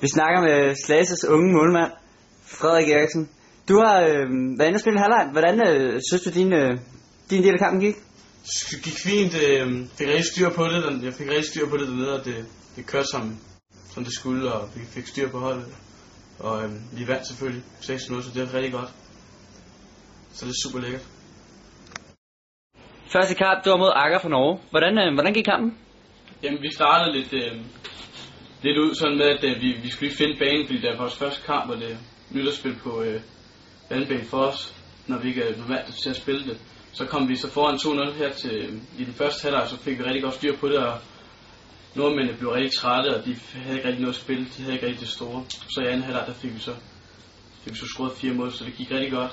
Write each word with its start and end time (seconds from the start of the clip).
Vi 0.00 0.08
snakker 0.08 0.40
med 0.40 0.74
Slases 0.84 1.24
unge 1.24 1.52
målmand, 1.52 1.92
Frederik 2.44 2.88
Eriksen. 2.88 3.28
Du 3.68 3.74
har 3.84 4.00
øh, 4.00 4.26
været 4.58 4.68
inde 4.68 4.76
og 4.76 4.80
spille 4.80 5.00
halvleg. 5.00 5.28
Hvordan 5.32 5.56
øh, 5.68 6.00
synes 6.08 6.22
du, 6.24 6.30
din, 6.30 6.52
øh, 6.52 6.78
din 7.30 7.42
del 7.42 7.52
af 7.52 7.58
kampen 7.58 7.80
gik? 7.80 7.96
Det 8.70 8.82
gik 8.84 8.98
fint. 9.08 9.34
Øh, 9.44 9.66
fik 9.98 10.08
rigtig 10.08 10.24
styr 10.24 10.48
på 10.58 10.64
det. 10.64 11.04
Jeg 11.04 11.14
fik 11.14 11.28
rigtig 11.28 11.44
styr 11.44 11.66
på 11.68 11.76
det 11.76 11.88
dernede, 11.88 12.12
og 12.18 12.24
det, 12.24 12.36
det 12.76 12.86
kørte 12.86 13.08
som, 13.12 13.36
som 13.94 14.04
det 14.04 14.14
skulle, 14.14 14.52
og 14.52 14.68
vi 14.74 14.80
fik 14.94 15.06
styr 15.06 15.28
på 15.30 15.38
holdet. 15.38 15.66
Og 16.38 16.64
øh, 16.64 16.70
vi 16.98 17.08
vandt 17.08 17.26
selvfølgelig 17.26 17.62
6-0, 17.80 18.22
så 18.22 18.30
det 18.34 18.42
er 18.42 18.54
rigtig 18.54 18.72
godt. 18.72 18.90
Så 20.32 20.44
det 20.46 20.50
er 20.50 20.60
super 20.64 20.78
lækkert. 20.78 21.04
Første 23.12 23.34
kamp, 23.34 23.64
du 23.64 23.70
var 23.70 23.76
mod 23.76 23.92
Akker 23.94 24.18
fra 24.18 24.28
Norge. 24.28 24.60
Hvordan, 24.70 24.98
øh, 24.98 25.14
hvordan 25.14 25.32
gik 25.34 25.44
kampen? 25.44 25.78
Jamen, 26.42 26.62
vi 26.62 26.70
startede 26.74 27.12
lidt, 27.18 27.32
øh, 27.32 27.52
lidt 28.62 28.78
ud 28.78 28.94
sådan 28.94 29.18
med, 29.18 29.26
at 29.26 29.44
øh, 29.44 29.62
vi, 29.62 29.68
vi 29.82 29.88
skulle 29.90 30.08
lige 30.08 30.18
finde 30.18 30.38
banen, 30.38 30.66
fordi 30.66 30.80
det 30.80 30.90
er 30.90 30.98
vores 30.98 31.16
første 31.16 31.42
kamp, 31.46 31.70
og 31.70 31.76
det 31.76 31.92
er 31.92 31.96
nyt 32.30 32.48
at 32.48 32.54
spille 32.54 32.78
på 32.78 33.02
øh, 33.02 33.20
vandbanen 33.90 34.24
for 34.24 34.38
os, 34.38 34.74
når 35.06 35.18
vi 35.18 35.28
ikke 35.28 35.42
er 35.42 35.56
normalt 35.58 35.94
til 36.02 36.10
at 36.10 36.16
spille 36.16 36.44
det. 36.44 36.58
Så 36.92 37.04
kom 37.06 37.28
vi 37.28 37.36
så 37.36 37.50
foran 37.50 38.10
2-0 38.10 38.18
her 38.18 38.32
til, 38.32 38.56
øh, 38.56 38.72
i 38.98 39.04
den 39.04 39.14
første 39.14 39.42
halvleg, 39.42 39.68
så 39.68 39.76
fik 39.78 39.98
vi 39.98 40.04
rigtig 40.04 40.22
godt 40.22 40.34
styr 40.34 40.56
på 40.56 40.68
det, 40.68 40.78
og 40.78 40.98
nordmændene 41.94 42.38
blev 42.38 42.50
rigtig 42.50 42.72
trætte, 42.72 43.16
og 43.16 43.24
de 43.24 43.36
havde 43.54 43.76
ikke 43.76 43.88
rigtig 43.88 44.02
noget 44.02 44.14
at 44.14 44.20
spille, 44.20 44.44
de 44.56 44.62
havde 44.62 44.74
ikke 44.74 44.86
rigtig 44.86 45.00
det 45.00 45.08
store. 45.08 45.44
Så 45.48 45.80
i 45.80 45.86
anden 45.86 46.02
halvleg, 46.02 46.24
der 46.26 46.34
fik 46.34 46.54
vi 46.54 46.58
så, 46.58 46.74
fik 47.64 47.72
vi 47.72 47.78
så 47.78 47.86
scoret 47.86 48.12
fire 48.12 48.32
mål, 48.32 48.52
så 48.52 48.64
det 48.64 48.74
gik 48.74 48.90
rigtig 48.90 49.12
godt. 49.12 49.32